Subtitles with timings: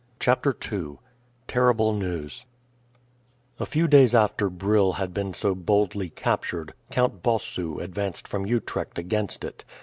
[0.19, 0.97] CHAPTER II
[1.47, 2.47] TERRIBLE NEWS
[3.59, 8.97] A few days after Brill had been so boldly captured, Count Bossu advanced from Utrecht
[8.97, 9.63] against it.